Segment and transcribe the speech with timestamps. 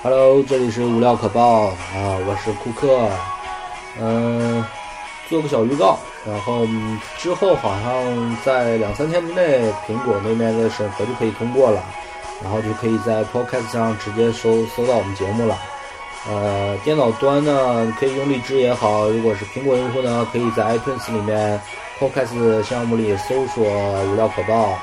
[0.00, 1.74] Hello，这里是无料可报啊，
[2.24, 3.10] 我是库克，
[4.00, 4.64] 嗯，
[5.28, 6.64] 做个小预告，然后
[7.16, 11.82] 之后好像在两三天之内，苹果那边的审核就可以通过了，
[12.44, 15.58] 然后就可以在 Podcast 上直接搜搜到我们节目了。
[16.28, 21.60] 呃，电脑端呢可以用荔枝也好，如果是苹果用户呢，可以在 iTunes 里面
[21.98, 24.78] Podcast 项目里搜索无料可报，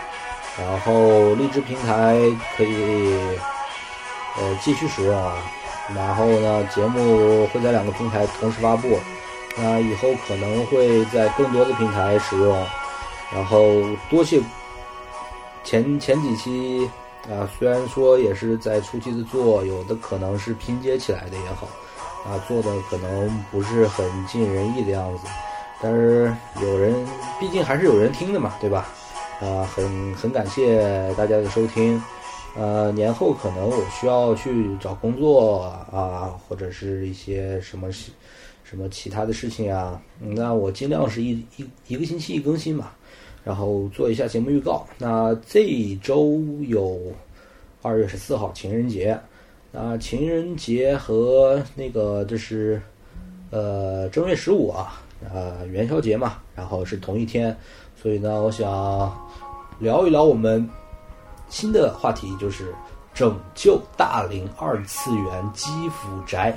[0.60, 2.20] 然后荔枝平台
[2.58, 3.18] 可以。
[4.38, 5.38] 呃，继续使用啊，
[5.96, 9.00] 然后呢，节目会在两个平台同时发布，
[9.58, 12.66] 那以后可能会在更多的平台使用，
[13.34, 14.42] 然后多谢
[15.64, 16.90] 前前几期
[17.30, 21.68] 啊，虽然说也是在初期的做，有的可能是拼接起来的也好，
[22.30, 25.28] 啊，做的可能不是很尽人意的样子，
[25.82, 26.30] 但是
[26.62, 26.94] 有人，
[27.40, 28.88] 毕竟还是有人听的嘛，对吧？
[29.40, 32.04] 啊，很很感谢大家的收听。
[32.58, 35.60] 呃，年后可能我需要去找工作
[35.92, 37.92] 啊，或者是一些什么
[38.64, 42.92] 什么其他的事情啊，那我尽量是一一一个星期一更新嘛，
[43.44, 44.88] 然后做一下节目预告。
[44.98, 46.98] 那这一周有
[47.82, 49.20] 二月十四号情人节，
[49.74, 52.82] 那情人节和那个就是
[53.52, 57.54] 呃正月十五啊，呃元宵节嘛，然后是同一天，
[58.02, 59.14] 所以呢，我想
[59.80, 60.66] 聊一聊我们。
[61.56, 62.76] 新的话题就是
[63.14, 66.54] 拯救大龄二次元基辅宅，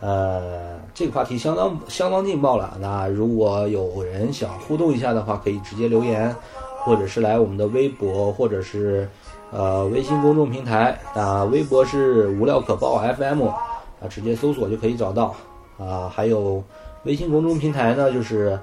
[0.00, 2.76] 呃，这个话题相当相当劲爆了。
[2.80, 6.34] 那如果有人想互动一下的话，可以直接留言，
[6.80, 9.08] 或者是来我们的微博，或者是
[9.52, 10.98] 呃微信公众平台。
[11.14, 15.36] 那微博是无料可报 FM，啊，直接搜索就可以找到。
[15.78, 16.60] 啊，还有
[17.04, 18.58] 微信公众平台呢，就是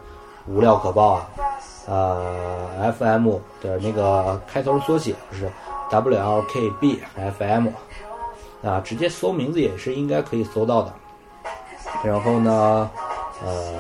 [0.46, 1.30] 无料可报啊。
[1.88, 3.32] 呃，FM
[3.64, 5.50] 的那个开头缩写是
[5.92, 7.70] WLKBFM，
[8.64, 10.94] 啊，直接搜名字也是应该可以搜到的。
[12.04, 12.90] 然后呢，
[13.44, 13.74] 呃，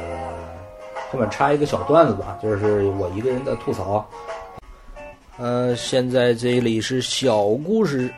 [1.11, 4.05] 后面插一个小段子吧，就是我一个人的吐槽。
[5.37, 8.11] 呃，现在这里是小故事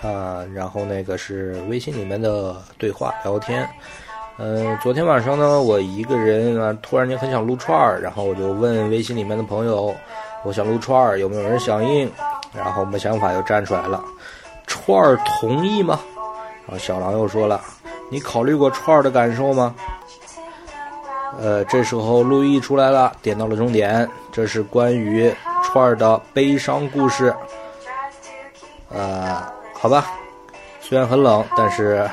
[0.00, 3.68] 啊，然后那个是微信里面的对话聊天。
[4.38, 9.94] 嗯，昨天晚上呢，我一个人啊，突然间很想撸串儿，然后我就问微信里面的朋友，
[10.42, 12.10] 我想撸串儿，有没有人响应？
[12.56, 14.02] 然后我们想法又站出来了，
[14.66, 15.98] 串儿同意吗？
[16.66, 17.60] 然后小狼又说了，
[18.10, 19.74] 你考虑过串儿的感受吗？
[21.40, 27.34] 呃，这时候陆毅出来了，点到了终点，这是关于串儿的悲伤故事。
[28.88, 30.06] 呃，好吧，
[30.80, 32.08] 虽然很冷，但是。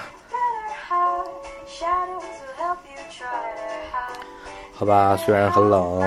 [4.74, 6.02] 好吧，虽然很冷，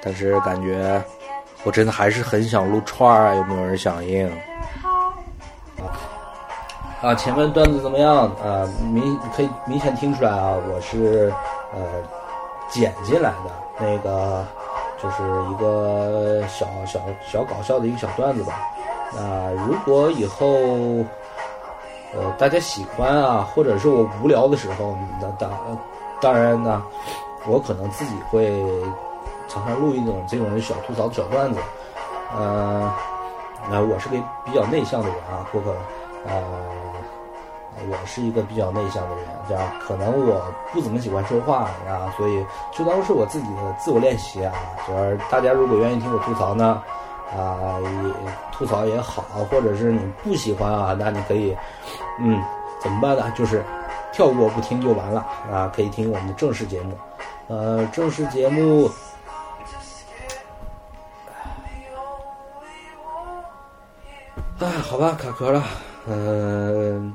[0.00, 1.02] 但是感觉
[1.64, 3.34] 我真的还是很想撸串儿啊！
[3.34, 4.30] 有没有人响应？
[7.02, 8.26] 啊，前面段子怎么样？
[8.42, 11.32] 啊，明可以明显听出来啊，我是
[11.74, 11.80] 呃
[12.68, 14.44] 剪进来的那个，
[15.02, 18.60] 就是一个小小小搞笑的一个小段子吧。
[19.14, 20.46] 那如果以后
[22.14, 25.50] 呃大家喜欢啊，或者是我无聊的时候，那当
[26.20, 26.82] 当然呢。
[27.46, 28.50] 我可能自己会
[29.48, 31.60] 常常录一种这种小吐槽小段子，
[32.36, 32.90] 呃，
[33.70, 35.74] 那我是个比较内向的人啊，或者
[36.26, 36.42] 呃，
[37.90, 44.52] 我是一个比较内向的人，这样可能我不怎么喜欢说话啊，所以就当是我自己的自我练习啊。
[44.86, 46.82] 就是大家如果愿意听我吐槽呢，
[47.36, 51.56] 啊，也吐槽也好，或者是你不喜欢啊，那你可以，
[52.20, 52.42] 嗯，
[52.80, 53.30] 怎么办呢？
[53.36, 53.64] 就是
[54.12, 56.96] 跳过不听就完了啊，可以听我们的正式节目。
[57.48, 58.90] 呃，正式节目，
[64.64, 65.62] 哎，好吧，卡壳了，
[66.06, 67.12] 嗯，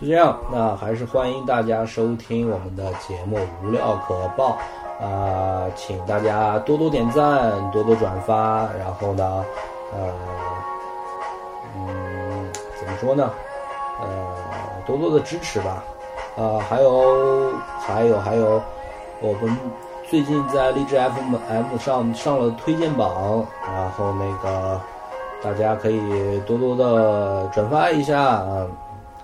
[0.00, 4.56] 就这样，那还是欢迎大家收听我们的节目《无料可报》
[5.04, 9.44] 啊，请大家多多点赞，多多转发，然后呢，
[9.92, 10.14] 呃，
[11.76, 13.28] 嗯，怎么说呢？
[14.00, 14.06] 呃，
[14.86, 15.82] 多多的支持吧，
[16.36, 17.50] 啊，还有，
[17.80, 18.62] 还有，还有。
[19.20, 19.58] 我们
[20.08, 21.34] 最近在荔枝 FM
[21.78, 24.80] 上上了推荐榜，然后那个
[25.44, 26.00] 大家可以
[26.46, 28.66] 多多的转发一下啊，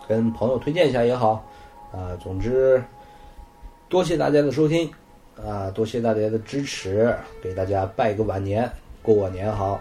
[0.06, 1.42] 跟朋友推荐一下也好
[1.90, 2.14] 啊。
[2.22, 2.84] 总之，
[3.88, 4.92] 多谢大家的收听
[5.42, 8.70] 啊，多谢大家的支持，给大家拜个晚年，
[9.02, 9.80] 过晚年好。